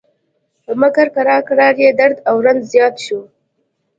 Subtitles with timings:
[0.81, 3.19] مګر کرار کرار یې درد او رنځ زیات شو.